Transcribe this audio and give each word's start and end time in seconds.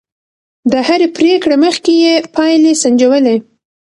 د 0.71 0.73
هرې 0.87 1.07
پرېکړې 1.17 1.55
مخکې 1.65 1.93
يې 2.03 2.15
پايلې 2.35 2.73
سنجولې. 2.81 3.35